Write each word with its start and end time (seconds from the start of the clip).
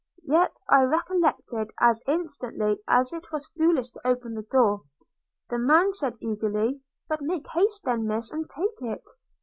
Yet 0.25 0.55
I 0.67 0.81
recollected, 0.81 1.69
as 1.79 2.01
instantly, 2.07 2.79
that 2.87 3.13
it 3.13 3.31
was 3.31 3.51
foolish 3.55 3.91
to 3.91 4.07
open 4.07 4.33
the 4.33 4.41
door. 4.41 4.81
The 5.51 5.59
man 5.59 5.93
said, 5.93 6.17
eagerly, 6.19 6.81
'But 7.07 7.21
make 7.21 7.45
haste 7.49 7.83
then, 7.83 8.07
Miss, 8.07 8.31
and 8.31 8.49
take 8.49 8.81
it.' 8.81 9.11